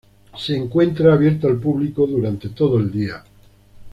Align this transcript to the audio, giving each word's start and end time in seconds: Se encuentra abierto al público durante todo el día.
Se 0.35 0.55
encuentra 0.57 1.13
abierto 1.13 1.47
al 1.47 1.59
público 1.59 2.07
durante 2.07 2.49
todo 2.49 2.79
el 2.79 2.91
día. 2.91 3.23